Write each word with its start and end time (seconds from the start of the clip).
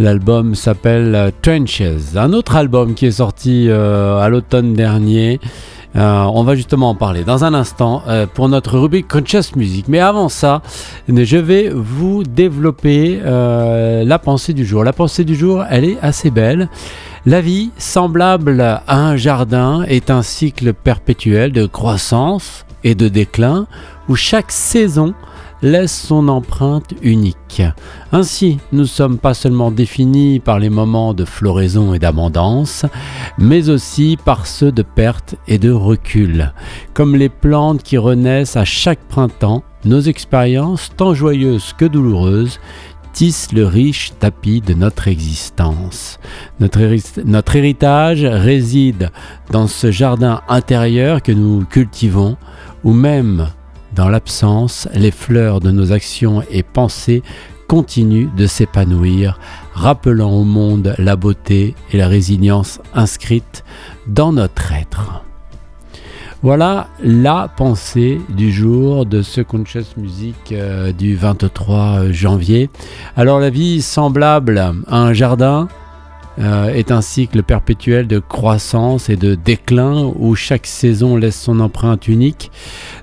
L'album 0.00 0.54
s'appelle 0.54 1.30
Trenches. 1.42 1.82
Un 2.16 2.32
autre 2.32 2.56
album 2.56 2.94
qui 2.94 3.04
est 3.04 3.10
sorti 3.10 3.66
euh, 3.68 4.18
à 4.18 4.30
l'automne 4.30 4.72
dernier. 4.72 5.40
Euh, 5.94 6.22
on 6.22 6.42
va 6.42 6.54
justement 6.54 6.88
en 6.88 6.94
parler 6.94 7.22
dans 7.22 7.44
un 7.44 7.52
instant 7.52 8.02
euh, 8.08 8.26
pour 8.26 8.48
notre 8.48 8.78
rubrique 8.78 9.08
Conscious 9.08 9.54
Music. 9.56 9.88
Mais 9.88 10.00
avant 10.00 10.30
ça, 10.30 10.62
je 11.06 11.36
vais 11.36 11.68
vous 11.68 12.22
développer 12.22 13.20
la 13.22 14.18
pensée 14.18 14.54
du 14.54 14.64
jour. 14.64 14.84
La 14.84 14.94
pensée 14.94 15.24
du 15.24 15.34
jour, 15.34 15.64
elle 15.68 15.84
est 15.84 15.98
assez 16.00 16.30
belle. 16.30 16.70
La 17.26 17.42
vie, 17.42 17.70
semblable 17.76 18.62
à 18.62 18.82
un 18.88 19.18
jardin, 19.18 19.82
est 19.82 20.10
un 20.10 20.22
cycle 20.22 20.72
perpétuel 20.72 21.52
de 21.52 21.66
croissance 21.66 22.64
et 22.84 22.94
de 22.94 23.08
déclin 23.08 23.66
où 24.08 24.16
chaque 24.16 24.50
saison 24.50 25.12
laisse 25.62 26.06
son 26.06 26.28
empreinte 26.28 26.94
unique. 27.02 27.62
Ainsi, 28.12 28.58
nous 28.72 28.86
sommes 28.86 29.18
pas 29.18 29.34
seulement 29.34 29.70
définis 29.70 30.40
par 30.40 30.58
les 30.58 30.70
moments 30.70 31.14
de 31.14 31.24
floraison 31.24 31.94
et 31.94 31.98
d'abondance, 31.98 32.86
mais 33.38 33.68
aussi 33.68 34.16
par 34.24 34.46
ceux 34.46 34.72
de 34.72 34.82
perte 34.82 35.34
et 35.46 35.58
de 35.58 35.70
recul. 35.70 36.52
Comme 36.94 37.16
les 37.16 37.28
plantes 37.28 37.82
qui 37.82 37.98
renaissent 37.98 38.56
à 38.56 38.64
chaque 38.64 39.00
printemps, 39.08 39.62
nos 39.84 40.00
expériences, 40.00 40.90
tant 40.96 41.14
joyeuses 41.14 41.74
que 41.76 41.84
douloureuses, 41.84 42.60
tissent 43.12 43.52
le 43.52 43.66
riche 43.66 44.12
tapis 44.18 44.60
de 44.60 44.74
notre 44.74 45.08
existence. 45.08 46.18
Notre, 46.60 46.80
notre, 47.24 47.56
héritage 47.56 48.24
réside 48.24 49.10
dans 49.50 49.66
ce 49.66 49.90
jardin 49.90 50.42
intérieur 50.48 51.22
que 51.22 51.32
nous 51.32 51.64
cultivons, 51.64 52.36
ou 52.84 52.92
même 52.92 53.48
dans 53.94 54.08
l'absence, 54.08 54.88
les 54.94 55.10
fleurs 55.10 55.60
de 55.60 55.70
nos 55.70 55.92
actions 55.92 56.42
et 56.50 56.62
pensées 56.62 57.22
continuent 57.68 58.28
de 58.36 58.46
s'épanouir, 58.46 59.38
rappelant 59.74 60.32
au 60.32 60.44
monde 60.44 60.94
la 60.98 61.16
beauté 61.16 61.74
et 61.92 61.96
la 61.96 62.08
résilience 62.08 62.80
inscrites 62.94 63.64
dans 64.06 64.32
notre 64.32 64.72
être. 64.72 65.24
Voilà 66.42 66.88
la 67.02 67.48
pensée 67.54 68.18
du 68.30 68.50
jour 68.50 69.04
de 69.04 69.20
ce 69.20 69.42
Conscious 69.42 69.84
Music 69.98 70.52
euh, 70.52 70.90
du 70.90 71.14
23 71.14 72.12
janvier. 72.12 72.70
Alors 73.14 73.40
la 73.40 73.50
vie 73.50 73.82
semblable 73.82 74.58
à 74.58 74.72
un 74.96 75.12
jardin, 75.12 75.68
euh, 76.40 76.72
est 76.72 76.90
un 76.90 77.02
cycle 77.02 77.42
perpétuel 77.42 78.06
de 78.06 78.18
croissance 78.18 79.10
et 79.10 79.16
de 79.16 79.34
déclin 79.34 80.10
où 80.16 80.34
chaque 80.34 80.66
saison 80.66 81.16
laisse 81.16 81.38
son 81.38 81.60
empreinte 81.60 82.08
unique. 82.08 82.50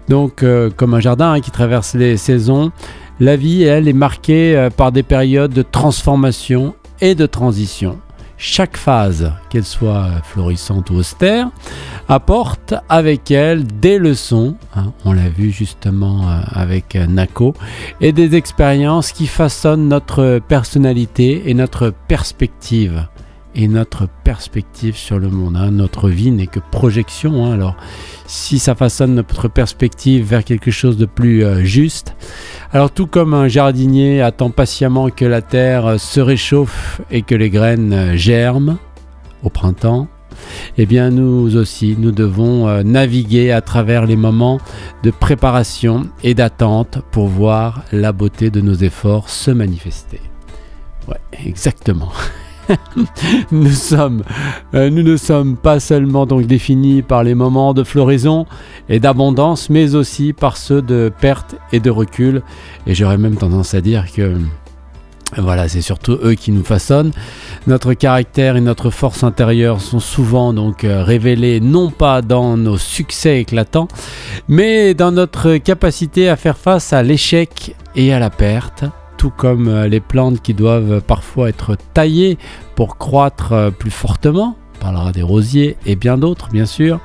Donc 0.09 0.41
euh, 0.41 0.71
comme 0.75 0.95
un 0.95 0.99
jardin 0.99 1.33
hein, 1.33 1.39
qui 1.39 1.52
traverse 1.52 1.93
les 1.93 2.17
saisons, 2.17 2.71
la 3.19 3.35
vie, 3.35 3.61
elle, 3.61 3.88
est 3.88 3.93
marquée 3.93 4.58
euh, 4.58 4.71
par 4.71 4.91
des 4.91 5.03
périodes 5.03 5.53
de 5.53 5.61
transformation 5.61 6.73
et 6.99 7.13
de 7.13 7.27
transition. 7.27 7.99
Chaque 8.39 8.75
phase, 8.77 9.31
qu'elle 9.49 9.65
soit 9.65 10.09
florissante 10.23 10.89
ou 10.89 10.95
austère, 10.95 11.49
apporte 12.08 12.73
avec 12.89 13.30
elle 13.30 13.67
des 13.67 13.99
leçons, 13.99 14.55
hein, 14.75 14.93
on 15.05 15.13
l'a 15.13 15.30
vu 15.30 15.52
justement 15.52 16.27
avec 16.52 16.95
Nako, 16.95 17.55
et 17.99 18.11
des 18.13 18.35
expériences 18.35 19.11
qui 19.11 19.25
façonnent 19.25 19.88
notre 19.88 20.39
personnalité 20.47 21.49
et 21.49 21.55
notre 21.55 21.91
perspective 22.08 23.08
et 23.58 23.67
notre 23.67 24.08
perspective 24.23 24.95
sur 24.95 25.17
le 25.17 25.30
monde. 25.30 25.58
Hein. 25.58 25.72
Notre 25.72 26.09
vie 26.09 26.30
n'est 26.30 26.47
que 26.47 26.59
projection. 26.72 27.45
Hein. 27.45 27.53
Alors, 27.53 27.75
si 28.27 28.59
ça 28.59 28.75
façonne 28.75 29.16
notre 29.16 29.47
perspective 29.47 30.23
vers 30.23 30.44
quelque 30.44 30.69
chose 30.69 30.95
de 30.95 31.08
plus 31.08 31.44
euh, 31.44 31.64
juste, 31.64 32.16
alors 32.72 32.91
tout 32.91 33.08
comme 33.08 33.33
un 33.33 33.47
jardinier 33.47 34.22
attend 34.22 34.52
patiemment 34.52 35.09
que 35.09 35.25
la 35.25 35.41
terre 35.41 35.88
euh, 35.88 35.97
se 35.97 36.19
réchauffe 36.19 37.02
et 37.09 37.23
que 37.23 37.33
les 37.33 37.49
graines 37.49 37.94
euh, 37.94 38.16
germent 38.16 38.77
au 39.41 39.49
printemps, 39.49 40.08
eh 40.77 40.86
bien 40.86 41.09
nous 41.09 41.58
aussi, 41.58 41.95
nous 41.97 42.11
devons 42.11 42.83
naviguer 42.83 43.52
à 43.52 43.61
travers 43.61 44.05
les 44.05 44.16
moments 44.16 44.60
de 45.04 45.10
préparation 45.10 46.10
et 46.23 46.36
d'attente 46.36 46.99
pour 47.11 47.27
voir 47.27 47.83
la 47.92 48.11
beauté 48.11 48.52
de 48.52 48.61
nos 48.61 48.76
efforts 48.76 49.30
se 49.30 49.49
manifester. 49.49 50.21
Ouais, 51.08 51.20
exactement. 51.43 52.11
euh, 54.73 54.89
nous 54.89 55.04
ne 55.04 55.17
sommes 55.17 55.55
pas 55.55 55.80
seulement 55.80 56.26
donc 56.26 56.45
définis 56.45 57.02
par 57.02 57.23
les 57.23 57.36
moments 57.36 57.73
de 57.73 57.83
floraison 57.83 58.45
et 58.89 59.00
d'abondance, 59.00 59.70
mais 59.70 59.95
aussi 59.95 60.33
par 60.33 60.58
ceux 60.58 60.82
de 60.82 61.11
perte 61.20 61.55
et 61.72 61.80
de 61.80 61.89
recul. 61.89 62.42
Et 62.86 62.95
j'aurais 62.95 63.17
même 63.17 63.36
tendance 63.36 63.73
à 63.73 63.82
dire 63.82 64.05
que 64.11 64.38
voilà, 65.36 65.67
c'est 65.67 65.82
surtout 65.82 66.17
eux 66.23 66.36
qui 66.36 66.52
nous 66.52 66.64
façonnent. 66.64 67.11
Notre 67.67 67.94
caractère 67.94 68.55
et 68.55 68.61
notre 68.61 68.89
force 68.89 69.23
intérieure 69.23 69.82
sont 69.82 69.99
souvent 69.99 70.54
donc 70.54 70.84
euh, 70.84 71.04
révélés 71.04 71.60
non 71.60 71.92
pas 71.92 72.22
dans 72.22 72.55
nos 72.55 72.78
succès 72.78 73.42
éclatants, 73.42 73.89
mais 74.48 74.94
dans 74.94 75.11
notre 75.11 75.58
capacité 75.58 76.30
à 76.30 76.38
faire 76.38 76.58
face 76.58 76.94
à 76.94 77.04
l'échec 77.04 77.76
et 77.95 78.14
à 78.14 78.20
la 78.20 78.30
perte 78.30 78.86
tout 79.17 79.32
comme 79.32 79.67
euh, 79.67 79.88
les 79.88 80.00
plantes 80.00 80.42
qui 80.42 80.54
doivent 80.54 81.02
parfois 81.02 81.50
être 81.50 81.76
taillées 81.94 82.38
pour 82.76 82.98
croître 82.98 83.54
euh, 83.54 83.72
plus 83.72 83.92
fortement. 83.92 84.55
On 84.76 84.80
parlera 84.80 85.11
des 85.11 85.23
rosiers 85.23 85.76
et 85.88 85.95
bien 85.95 86.17
d'autres, 86.17 86.50
bien 86.50 86.67
sûr. 86.67 87.00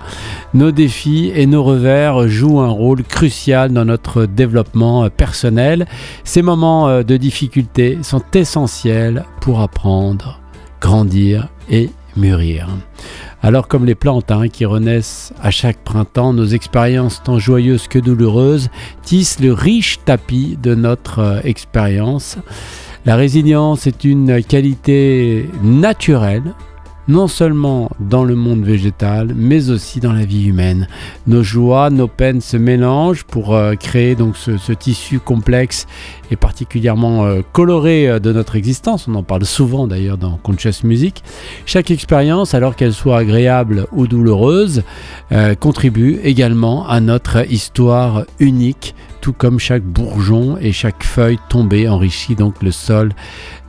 Nos 0.52 0.70
défis 0.70 1.32
et 1.34 1.46
nos 1.46 1.64
revers 1.64 2.28
jouent 2.28 2.60
un 2.60 2.68
rôle 2.68 3.02
crucial 3.02 3.72
dans 3.72 3.86
notre 3.86 4.26
développement 4.26 5.04
euh, 5.04 5.08
personnel. 5.08 5.86
Ces 6.22 6.42
moments 6.42 7.02
de 7.02 7.16
difficulté 7.16 7.98
sont 8.02 8.22
essentiels 8.34 9.24
pour 9.40 9.60
apprendre, 9.60 10.40
grandir 10.80 11.48
et 11.70 11.90
mûrir. 12.16 12.68
Alors 13.44 13.66
comme 13.66 13.84
les 13.84 13.96
plantes 13.96 14.32
qui 14.52 14.64
renaissent 14.64 15.32
à 15.42 15.50
chaque 15.50 15.78
printemps, 15.78 16.32
nos 16.32 16.46
expériences 16.46 17.20
tant 17.24 17.40
joyeuses 17.40 17.88
que 17.88 17.98
douloureuses 17.98 18.70
tissent 19.02 19.40
le 19.40 19.52
riche 19.52 19.98
tapis 20.04 20.56
de 20.62 20.76
notre 20.76 21.18
euh, 21.18 21.40
expérience. 21.42 22.38
La 23.04 23.16
résilience 23.16 23.88
est 23.88 24.04
une 24.04 24.44
qualité 24.44 25.50
naturelle 25.64 26.54
non 27.08 27.28
seulement 27.28 27.90
dans 28.00 28.24
le 28.24 28.34
monde 28.34 28.64
végétal, 28.64 29.32
mais 29.34 29.70
aussi 29.70 30.00
dans 30.00 30.12
la 30.12 30.24
vie 30.24 30.46
humaine. 30.46 30.86
Nos 31.26 31.42
joies, 31.42 31.90
nos 31.90 32.08
peines 32.08 32.40
se 32.40 32.56
mélangent 32.56 33.24
pour 33.24 33.54
euh, 33.54 33.74
créer 33.74 34.14
donc 34.14 34.36
ce, 34.36 34.72
tissu 34.72 35.18
complexe 35.18 35.86
et 36.30 36.36
particulièrement 36.36 37.24
euh, 37.24 37.40
coloré 37.52 38.08
euh, 38.08 38.18
de 38.18 38.32
notre 38.32 38.56
existence. 38.56 39.08
On 39.08 39.14
en 39.14 39.22
parle 39.22 39.44
souvent 39.44 39.86
d'ailleurs 39.86 40.18
dans 40.18 40.36
Conscious 40.36 40.84
Music. 40.84 41.22
Chaque 41.66 41.90
expérience, 41.90 42.54
alors 42.54 42.76
qu'elle 42.76 42.92
soit 42.92 43.18
agréable 43.18 43.86
ou 43.92 44.06
douloureuse, 44.06 44.82
contribue 45.60 46.20
également 46.22 46.86
à 46.86 47.00
notre 47.00 47.50
histoire 47.50 48.24
unique 48.38 48.94
tout 49.22 49.32
comme 49.32 49.58
chaque 49.58 49.84
bourgeon 49.84 50.58
et 50.60 50.72
chaque 50.72 51.04
feuille 51.04 51.38
tombée 51.48 51.88
enrichit 51.88 52.34
donc 52.34 52.62
le 52.62 52.72
sol 52.72 53.12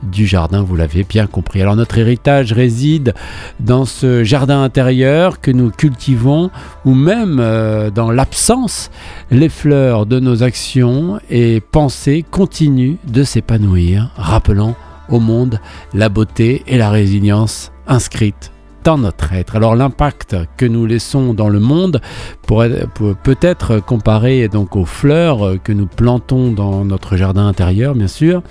du 0.02 0.26
jardin, 0.26 0.62
vous 0.62 0.76
l'avez 0.76 1.04
bien 1.04 1.26
compris. 1.26 1.62
Alors 1.62 1.76
notre 1.76 1.96
héritage 1.96 2.52
réside 2.52 3.14
dans 3.60 3.84
ce 3.84 4.24
jardin 4.24 4.62
intérieur 4.62 5.40
que 5.40 5.52
nous 5.52 5.70
cultivons 5.70 6.50
ou 6.84 6.94
même 6.94 7.38
euh, 7.40 7.90
dans 7.90 8.10
l'absence, 8.10 8.90
les 9.30 9.48
fleurs 9.48 10.04
de 10.04 10.18
nos 10.20 10.42
actions 10.42 11.20
et 11.30 11.60
pensées 11.60 12.24
continuent 12.28 12.96
de 13.06 13.22
s'épanouir, 13.22 14.10
rappelant 14.16 14.74
au 15.08 15.20
monde 15.20 15.60
la 15.94 16.08
beauté 16.08 16.64
et 16.66 16.76
la 16.76 16.90
résilience 16.90 17.70
inscrites 17.86 18.53
dans 18.84 18.98
notre 18.98 19.32
être. 19.32 19.56
Alors 19.56 19.74
l'impact 19.74 20.36
que 20.56 20.66
nous 20.66 20.86
laissons 20.86 21.34
dans 21.34 21.48
le 21.48 21.58
monde 21.58 22.00
pourrait 22.46 22.86
peut 23.22 23.38
être 23.40 23.80
comparé 23.80 24.48
donc 24.48 24.76
aux 24.76 24.84
fleurs 24.84 25.56
que 25.62 25.72
nous 25.72 25.86
plantons 25.86 26.52
dans 26.52 26.84
notre 26.84 27.16
jardin 27.16 27.46
intérieur, 27.46 27.94
bien 27.94 28.08
sûr. 28.08 28.42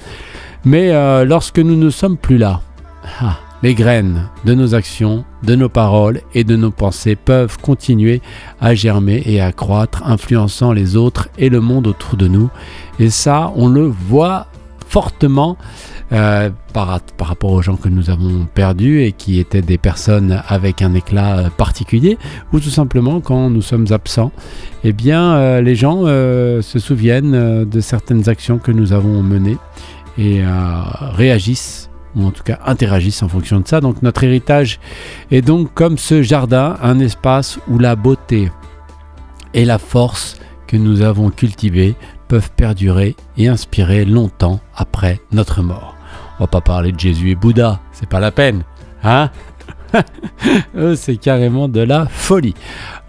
Mais 0.65 0.91
euh, 0.91 1.23
lorsque 1.23 1.59
nous 1.59 1.75
ne 1.75 1.89
sommes 1.89 2.17
plus 2.17 2.37
là, 2.37 2.61
ah, 3.21 3.37
les 3.61 3.75
graines 3.75 4.29
de 4.43 4.53
nos 4.53 4.75
actions, 4.75 5.23
de 5.43 5.55
nos 5.55 5.69
paroles 5.69 6.21
et 6.33 6.43
de 6.43 6.55
nos 6.55 6.71
pensées 6.71 7.15
peuvent 7.15 7.57
continuer 7.59 8.21
à 8.59 8.73
germer 8.73 9.21
et 9.25 9.39
à 9.39 9.51
croître, 9.51 10.03
influençant 10.05 10.73
les 10.73 10.95
autres 10.95 11.29
et 11.37 11.49
le 11.49 11.61
monde 11.61 11.87
autour 11.87 12.17
de 12.17 12.27
nous. 12.27 12.49
Et 12.99 13.09
ça, 13.09 13.51
on 13.55 13.67
le 13.67 13.85
voit 13.85 14.47
fortement 14.87 15.57
euh, 16.13 16.51
par, 16.73 17.01
rapport 17.19 17.51
aux 17.51 17.61
gens 17.63 17.75
que 17.75 17.89
nous 17.89 18.11
avons 18.11 18.45
perdus 18.53 19.01
et 19.01 19.13
qui 19.13 19.39
étaient 19.39 19.63
des 19.63 19.79
personnes 19.79 20.43
avec 20.47 20.83
un 20.83 20.93
éclat 20.93 21.37
euh, 21.37 21.49
particulier, 21.49 22.19
ou 22.51 22.59
tout 22.59 22.69
simplement 22.69 23.19
quand 23.19 23.49
nous 23.49 23.63
sommes 23.63 23.87
absents, 23.89 24.31
eh 24.83 24.93
bien 24.93 25.33
euh, 25.33 25.61
les 25.61 25.75
gens 25.75 26.03
se 26.03 26.79
souviennent 26.79 27.65
de 27.65 27.79
certaines 27.79 28.29
actions 28.29 28.59
que 28.59 28.71
nous 28.71 28.93
avons 28.93 29.23
menées 29.23 29.57
et 30.19 30.43
réagissent 31.15 31.89
ou 32.15 32.25
en 32.25 32.31
tout 32.31 32.43
cas 32.43 32.59
interagissent 32.65 33.23
en 33.23 33.27
fonction 33.27 33.59
de 33.59 33.67
ça. 33.67 33.81
Donc 33.81 34.03
notre 34.03 34.23
héritage 34.23 34.79
est 35.31 35.41
donc 35.41 35.73
comme 35.73 35.97
ce 35.97 36.21
jardin, 36.21 36.77
un 36.83 36.99
espace 36.99 37.57
où 37.67 37.79
la 37.79 37.95
beauté 37.95 38.51
et 39.55 39.65
la 39.65 39.79
force 39.79 40.37
que 40.67 40.77
nous 40.77 41.01
avons 41.01 41.29
cultivées 41.29 41.95
peuvent 42.27 42.51
perdurer 42.55 43.15
et 43.37 43.47
inspirer 43.47 44.05
longtemps 44.05 44.59
après 44.75 45.19
notre 45.31 45.61
mort. 45.61 45.95
On 46.39 46.43
va 46.43 46.47
pas 46.47 46.61
parler 46.61 46.91
de 46.91 46.99
Jésus 46.99 47.31
et 47.31 47.35
Bouddha, 47.35 47.79
c'est 47.91 48.09
pas 48.09 48.19
la 48.19 48.31
peine. 48.31 48.63
Hein 49.03 49.29
c'est 50.95 51.17
carrément 51.17 51.67
de 51.67 51.81
la 51.81 52.05
folie. 52.07 52.55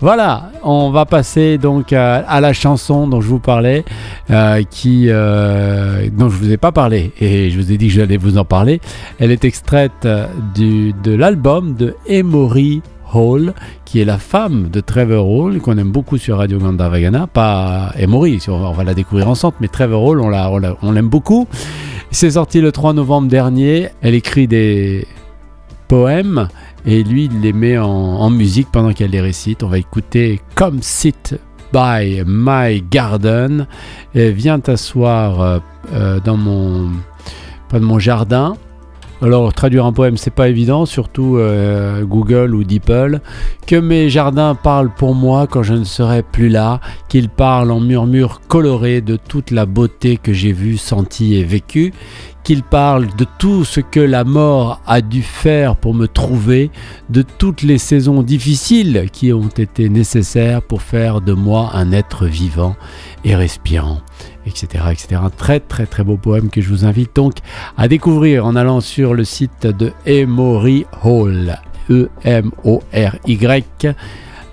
Voilà, 0.01 0.51
on 0.63 0.91
va 0.91 1.07
passer 1.07 1.57
donc 1.57 1.93
à, 1.93 2.41
la 2.41 2.53
chanson 2.53 3.07
dont 3.07 3.21
je 3.21 3.29
vous 3.29 3.39
parlais, 3.39 3.85
euh, 4.31 4.63
qui, 4.69 5.07
euh, 5.09 6.09
dont 6.13 6.29
je 6.29 6.37
vous 6.37 6.53
ai 6.53 6.57
pas 6.57 6.73
parlé 6.73 7.13
et 7.21 7.51
je 7.51 7.59
vous 7.59 7.73
ai 7.73 7.79
dit 7.79 7.89
que 7.89 7.95
j'allais 7.95 8.17
vous 8.17 8.37
en 8.37 8.45
parler. 8.45 8.81
Elle 9.19 9.31
est 9.31 9.45
extraite 9.45 10.07
du, 10.55 10.93
de 11.03 11.15
l'album 11.15 11.75
de 11.75 11.95
Emory 12.07 12.83
Hall, 13.15 13.55
qui 13.85 14.01
est 14.01 14.05
la 14.05 14.19
femme 14.19 14.69
de 14.69 14.81
Trevor 14.81 15.29
Hall, 15.29 15.61
qu'on 15.61 15.79
aime 15.79 15.93
beaucoup 15.93 16.19
sur 16.19 16.39
Radio 16.39 16.59
Gandavagana. 16.59 17.27
Pas 17.27 17.93
Emory, 17.97 18.41
on 18.49 18.73
va 18.73 18.85
la 18.85 18.95
découvrir 18.95 19.29
ensemble, 19.29 19.55
mais 19.61 19.69
Trevor 19.69 20.03
Hall, 20.03 20.21
on 20.21 20.93
l'aime 20.93 21.09
beaucoup. 21.09 21.47
C'est 22.15 22.31
sorti 22.31 22.61
le 22.61 22.71
3 22.71 22.93
novembre 22.93 23.27
dernier. 23.27 23.89
Elle 24.01 24.15
écrit 24.15 24.47
des 24.47 25.05
poèmes 25.89 26.47
et 26.87 27.03
lui, 27.03 27.25
il 27.25 27.41
les 27.41 27.53
met 27.53 27.77
en, 27.77 28.31
musique 28.31 28.69
pendant 28.71 28.93
qu'elle 28.93 29.11
les 29.11 29.21
récite. 29.21 29.65
On 29.65 29.67
va 29.67 29.79
écouter 29.79 30.41
Come 30.55 30.79
Sit 30.81 31.35
by 31.73 32.23
My 32.25 32.85
Garden. 32.89 33.67
Et 34.15 34.31
viens 34.31 34.61
t'asseoir 34.61 35.41
euh, 35.41 35.59
euh, 35.93 36.21
dans 36.21 36.37
mon, 36.37 36.93
pas 37.69 37.81
de 37.81 37.85
mon 37.85 37.99
jardin. 37.99 38.55
Alors 39.25 39.55
traduire 39.55 39.87
un 39.87 39.93
poème 39.95 40.19
c'est 40.19 40.35
pas 40.35 40.51
évident, 40.51 40.85
surtout 40.85 41.39
euh, 41.39 42.05
Google 42.05 42.55
ou 42.55 42.63
DeepL. 42.63 43.23
Que 43.67 43.77
mes 43.77 44.11
jardins 44.11 44.55
parlent 44.55 44.93
pour 44.95 45.15
moi 45.15 45.47
quand 45.47 45.63
je 45.63 45.73
ne 45.73 45.85
serai 45.85 46.23
plus 46.23 46.51
là, 46.51 46.79
qu'ils 47.09 47.31
parlent 47.31 47.71
en 47.71 47.81
murmures 47.81 48.43
colorés 48.49 49.01
de 49.01 49.17
toute 49.17 49.51
la 49.51 49.65
beauté 49.65 50.19
que 50.19 50.35
j'ai 50.35 50.53
vue, 50.53 50.77
sentie 50.77 51.37
et 51.37 51.43
vécue, 51.43 51.95
qu'il 52.43 52.63
parle 52.63 53.07
de 53.17 53.25
tout 53.39 53.65
ce 53.65 53.81
que 53.81 53.99
la 53.99 54.25
mort 54.25 54.83
a 54.87 55.01
dû 55.01 55.23
faire 55.23 55.77
pour 55.77 55.95
me 55.95 56.07
trouver, 56.07 56.71
de 57.09 57.23
toutes 57.23 57.63
les 57.63 57.79
saisons 57.79 58.23
difficiles 58.23 59.09
qui 59.11 59.33
ont 59.33 59.49
été 59.49 59.89
nécessaires 59.89 60.61
pour 60.61 60.83
faire 60.83 61.23
de 61.23 61.33
moi 61.33 61.71
un 61.73 61.93
être 61.93 62.27
vivant 62.27 62.77
et 63.25 63.35
respirant, 63.35 64.03
etc. 64.47 64.85
etc. 64.91 65.21
Un 65.23 65.31
très 65.31 65.61
très 65.61 65.87
très 65.87 66.05
beau 66.05 66.17
poème 66.17 66.51
que 66.51 66.61
je 66.61 66.69
vous 66.69 66.85
invite 66.85 67.15
donc 67.15 67.35
à 67.77 67.89
découvrir 67.89 68.47
en 68.47 68.57
allant 68.57 68.81
sur 68.81 69.15
le 69.15 69.25
site 69.25 69.67
de 69.67 69.93
Emory 70.07 70.87
Hall. 71.03 71.59
E-M-O-R-Y 71.91 73.65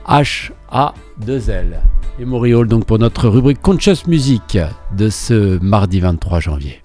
H-A-2-L. 0.08 1.80
Emory 2.20 2.54
Hall 2.54 2.68
donc 2.68 2.86
pour 2.86 3.00
notre 3.00 3.30
rubrique 3.30 3.62
Conscious 3.62 4.08
Music 4.08 4.58
de 4.96 5.10
ce 5.10 5.58
mardi 5.60 6.00
23 6.00 6.40
janvier. 6.40 6.82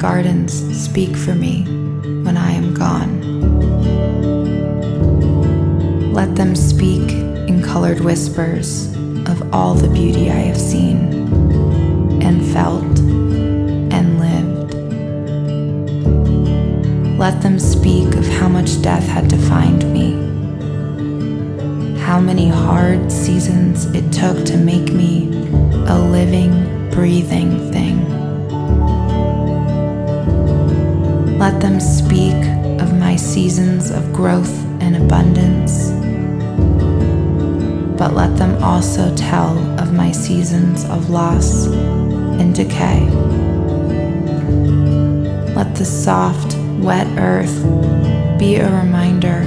Gardens 0.00 0.54
speak 0.82 1.14
for 1.14 1.34
me 1.34 1.62
when 2.24 2.38
I 2.38 2.52
am 2.52 2.72
gone. 2.72 3.20
Let 6.14 6.36
them 6.36 6.56
speak 6.56 7.12
in 7.50 7.62
colored 7.62 8.00
whispers 8.00 8.94
of 9.28 9.52
all 9.54 9.74
the 9.74 9.90
beauty 9.90 10.30
I 10.30 10.40
have 10.48 10.56
seen 10.56 10.96
and 12.22 12.42
felt 12.50 12.98
and 13.92 14.18
lived. 14.18 14.74
Let 17.18 17.42
them 17.42 17.58
speak 17.58 18.14
of 18.14 18.26
how 18.26 18.48
much 18.48 18.80
death 18.80 19.06
had 19.06 19.28
defined 19.28 19.84
me, 19.92 20.12
how 22.00 22.18
many 22.18 22.48
hard 22.48 23.12
seasons 23.12 23.84
it 23.94 24.10
took 24.10 24.46
to 24.46 24.56
make 24.56 24.94
me 24.94 25.28
a 25.86 25.98
living, 25.98 26.88
breathing 26.90 27.70
thing. 27.70 28.19
Let 31.50 31.62
them 31.62 31.80
speak 31.80 32.46
of 32.80 32.96
my 32.96 33.16
seasons 33.16 33.90
of 33.90 34.12
growth 34.12 34.56
and 34.80 34.96
abundance, 34.96 35.90
but 37.98 38.14
let 38.14 38.36
them 38.36 38.62
also 38.62 39.12
tell 39.16 39.58
of 39.80 39.92
my 39.92 40.12
seasons 40.12 40.84
of 40.84 41.10
loss 41.10 41.66
and 41.66 42.54
decay. 42.54 43.00
Let 45.56 45.74
the 45.74 45.84
soft, 45.84 46.56
wet 46.78 47.08
earth 47.18 47.64
be 48.38 48.54
a 48.54 48.70
reminder 48.82 49.40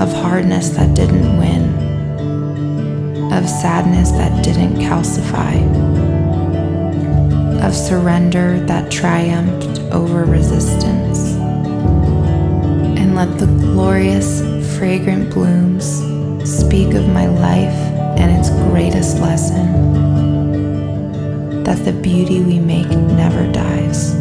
of 0.00 0.12
hardness 0.12 0.68
that 0.70 0.94
didn't 0.94 1.36
win, 1.36 1.64
of 3.32 3.48
sadness 3.48 4.12
that 4.12 4.44
didn't 4.44 4.76
calcify, 4.76 5.58
of 7.60 7.74
surrender 7.74 8.60
that 8.66 8.88
triumphed 8.88 9.80
over 9.90 10.24
resistance 10.24 11.29
let 13.20 13.38
the 13.38 13.44
glorious, 13.44 14.40
fragrant 14.78 15.28
blooms 15.28 15.84
speak 16.50 16.94
of 16.94 17.06
my 17.08 17.26
life 17.26 17.78
and 18.18 18.34
its 18.34 18.48
greatest 18.70 19.18
lesson 19.18 19.66
that 21.62 21.84
the 21.84 21.92
beauty 21.92 22.40
we 22.40 22.58
make 22.58 22.88
never 22.88 23.46
dies. 23.52 24.14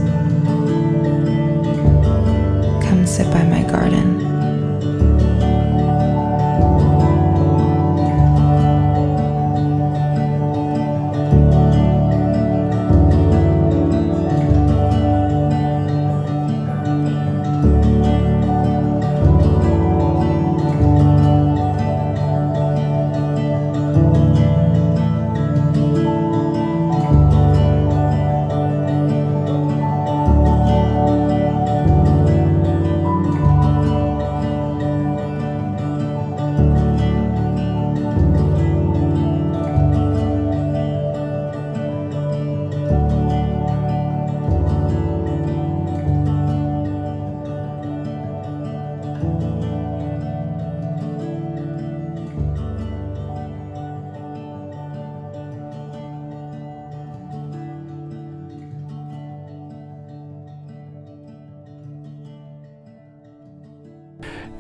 Come 2.84 3.08
sit 3.08 3.32
by 3.32 3.44
my 3.44 3.64
garden. 3.72 4.29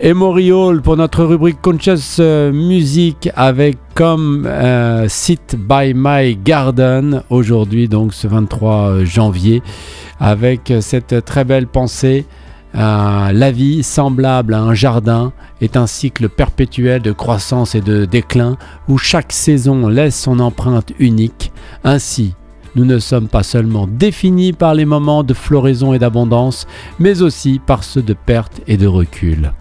Emory 0.01 0.51
Hall 0.51 0.81
pour 0.81 0.95
notre 0.95 1.25
rubrique 1.25 1.61
Conscious 1.61 2.19
euh, 2.19 2.53
Music 2.53 3.29
avec 3.35 3.77
comme 3.95 4.45
euh, 4.47 5.07
Sit 5.09 5.57
by 5.57 5.93
My 5.93 6.37
Garden 6.37 7.23
aujourd'hui 7.29 7.89
donc 7.89 8.13
ce 8.13 8.27
23 8.27 9.03
janvier 9.03 9.61
avec 10.19 10.73
cette 10.79 11.25
très 11.25 11.43
belle 11.43 11.67
pensée 11.67 12.25
euh, 12.75 13.31
la 13.31 13.51
vie 13.51 13.81
semblable 13.83 14.53
à 14.53 14.61
un 14.61 14.73
jardin 14.73 15.33
est 15.59 15.75
un 15.75 15.87
cycle 15.87 16.29
perpétuel 16.29 17.01
de 17.01 17.11
croissance 17.11 17.73
et 17.75 17.81
de 17.81 18.05
déclin 18.05 18.57
où 18.87 18.97
chaque 18.97 19.33
saison 19.33 19.87
laisse 19.87 20.19
son 20.19 20.39
empreinte 20.39 20.91
unique. 20.99 21.51
Ainsi, 21.83 22.35
nous 22.75 22.85
ne 22.85 22.99
sommes 22.99 23.27
pas 23.27 23.43
seulement 23.43 23.87
définis 23.87 24.53
par 24.53 24.73
les 24.73 24.85
moments 24.85 25.23
de 25.23 25.33
floraison 25.33 25.93
et 25.93 25.99
d'abondance, 25.99 26.67
mais 26.99 27.21
aussi 27.21 27.59
par 27.65 27.83
ceux 27.83 28.01
de 28.01 28.13
perte 28.13 28.61
et 28.67 28.77
de 28.77 28.87
recul. 28.87 29.53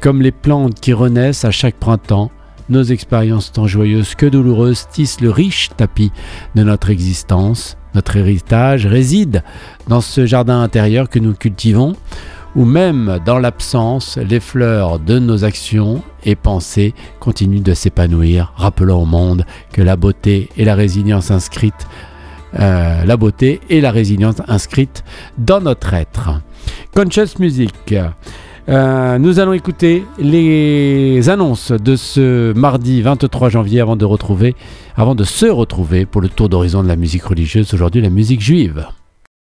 Comme 0.00 0.22
les 0.22 0.32
plantes 0.32 0.80
qui 0.80 0.92
renaissent 0.92 1.44
à 1.44 1.50
chaque 1.50 1.76
printemps, 1.76 2.30
nos 2.68 2.82
expériences 2.82 3.52
tant 3.52 3.66
joyeuses 3.66 4.14
que 4.14 4.26
douloureuses 4.26 4.88
tissent 4.90 5.20
le 5.20 5.30
riche 5.30 5.70
tapis 5.76 6.12
de 6.54 6.62
notre 6.62 6.90
existence. 6.90 7.76
Notre 7.94 8.16
héritage 8.16 8.86
réside 8.86 9.42
dans 9.88 10.00
ce 10.00 10.26
jardin 10.26 10.60
intérieur 10.60 11.08
que 11.08 11.18
nous 11.18 11.32
cultivons, 11.32 11.94
ou 12.54 12.64
même 12.64 13.20
dans 13.24 13.38
l'absence, 13.38 14.16
les 14.16 14.40
fleurs 14.40 14.98
de 14.98 15.18
nos 15.18 15.44
actions 15.44 16.02
et 16.24 16.34
pensées 16.34 16.94
continuent 17.20 17.62
de 17.62 17.74
s'épanouir, 17.74 18.52
rappelant 18.56 19.02
au 19.02 19.04
monde 19.04 19.44
que 19.72 19.82
la 19.82 19.96
beauté 19.96 20.48
et 20.56 20.64
la 20.64 20.74
résilience 20.74 21.30
inscrites 21.30 21.86
euh, 22.58 23.04
la 23.04 23.16
beauté 23.16 23.60
et 23.68 23.80
la 23.80 23.90
résilience 23.90 24.36
inscrites 24.48 25.04
dans 25.38 25.60
notre 25.60 25.94
être. 25.94 26.40
Conscious 26.94 27.38
Music. 27.38 27.94
Euh, 28.68 29.18
nous 29.18 29.38
allons 29.38 29.52
écouter 29.52 30.04
les 30.18 31.28
annonces 31.28 31.70
de 31.70 31.94
ce 31.94 32.52
mardi 32.54 33.00
23 33.00 33.48
janvier 33.48 33.80
avant 33.80 33.96
de 33.96 34.04
retrouver, 34.04 34.56
avant 34.96 35.14
de 35.14 35.22
se 35.22 35.46
retrouver 35.46 36.04
pour 36.04 36.20
le 36.20 36.28
tour 36.28 36.48
d'horizon 36.48 36.82
de 36.82 36.88
la 36.88 36.96
musique 36.96 37.24
religieuse. 37.24 37.72
Aujourd'hui, 37.74 38.00
la 38.00 38.10
musique 38.10 38.40
juive. 38.40 38.86